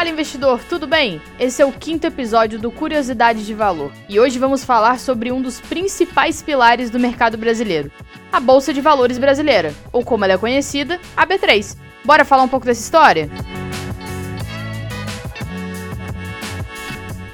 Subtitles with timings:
[0.00, 1.20] Fala investidor, tudo bem?
[1.38, 5.42] Esse é o quinto episódio do Curiosidade de Valor e hoje vamos falar sobre um
[5.42, 7.92] dos principais pilares do mercado brasileiro,
[8.32, 11.76] a Bolsa de Valores brasileira, ou como ela é conhecida, a B3.
[12.02, 13.28] Bora falar um pouco dessa história?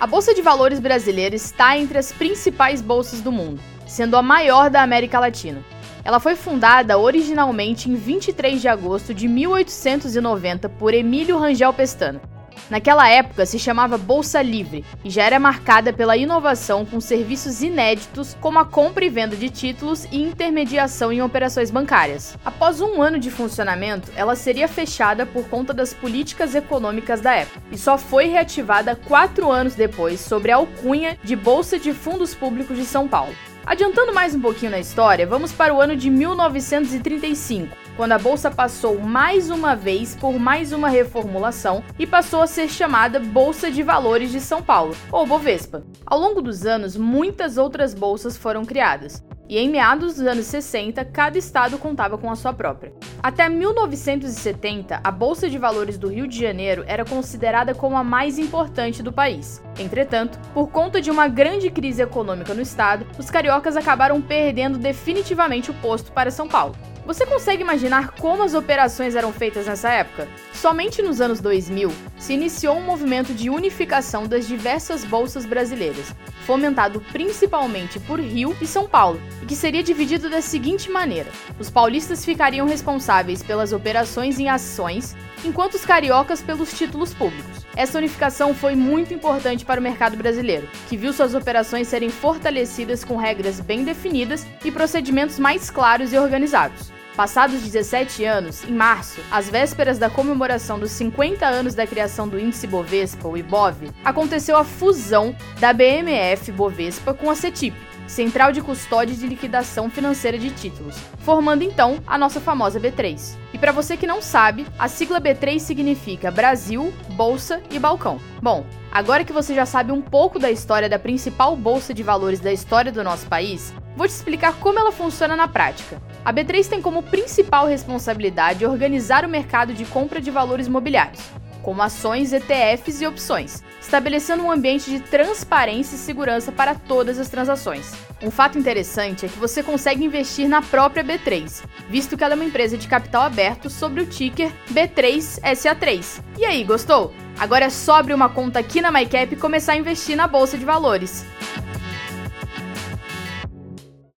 [0.01, 4.71] A Bolsa de Valores brasileira está entre as principais bolsas do mundo, sendo a maior
[4.71, 5.63] da América Latina.
[6.05, 12.21] Ela foi fundada originalmente em 23 de agosto de 1890 por Emílio Rangel Pestana
[12.69, 18.37] Naquela época se chamava Bolsa Livre e já era marcada pela inovação com serviços inéditos
[18.41, 22.37] como a compra e venda de títulos e intermediação em operações bancárias.
[22.45, 27.63] Após um ano de funcionamento, ela seria fechada por conta das políticas econômicas da época
[27.71, 32.77] e só foi reativada quatro anos depois sob a alcunha de Bolsa de Fundos Públicos
[32.77, 33.35] de São Paulo.
[33.67, 38.51] Adiantando mais um pouquinho na história, vamos para o ano de 1935, quando a bolsa
[38.51, 43.83] passou mais uma vez por mais uma reformulação e passou a ser chamada Bolsa de
[43.83, 45.83] Valores de São Paulo, ou Bovespa.
[46.05, 51.05] Ao longo dos anos, muitas outras bolsas foram criadas, e em meados dos anos 60,
[51.07, 52.93] cada estado contava com a sua própria.
[53.23, 58.39] Até 1970, a Bolsa de Valores do Rio de Janeiro era considerada como a mais
[58.39, 59.63] importante do país.
[59.79, 65.71] Entretanto, por conta de uma grande crise econômica no estado, os cariocas acabaram perdendo definitivamente
[65.71, 66.75] o posto para São Paulo.
[67.07, 70.27] Você consegue imaginar como as operações eram feitas nessa época?
[70.53, 76.13] Somente nos anos 2000 se iniciou um movimento de unificação das diversas bolsas brasileiras,
[76.45, 81.71] fomentado principalmente por Rio e São Paulo, e que seria dividido da seguinte maneira: os
[81.71, 87.65] paulistas ficariam responsáveis pelas operações em ações, enquanto os cariocas pelos títulos públicos.
[87.77, 93.05] Essa unificação foi muito importante para o mercado brasileiro, que viu suas operações serem fortalecidas
[93.05, 96.96] com regras bem definidas e procedimentos mais claros e organizados.
[97.17, 102.39] Passados 17 anos, em março, às vésperas da comemoração dos 50 anos da criação do
[102.39, 107.75] índice Bovespa, o IBOV, aconteceu a fusão da BMF Bovespa com a CETIP,
[108.07, 113.35] Central de Custódia de Liquidação Financeira de Títulos, formando então a nossa famosa B3.
[113.51, 118.21] E para você que não sabe, a sigla B3 significa Brasil, Bolsa e Balcão.
[118.43, 122.41] Bom, agora que você já sabe um pouco da história da principal bolsa de valores
[122.41, 126.06] da história do nosso país, vou te explicar como ela funciona na prática.
[126.27, 131.23] A B3 tem como principal responsabilidade organizar o mercado de compra de valores imobiliários,
[131.63, 137.29] como ações, ETFs e opções, estabelecendo um ambiente de transparência e segurança para todas as
[137.29, 137.93] transações.
[138.21, 142.35] Um fato interessante é que você consegue investir na própria B3, visto que ela é
[142.35, 146.25] uma empresa de capital aberto sobre o ticker B3SA3.
[146.39, 147.15] E aí, gostou?
[147.39, 150.59] Agora é só abrir uma conta aqui na MyCap e começar a investir na bolsa
[150.59, 151.25] de valores.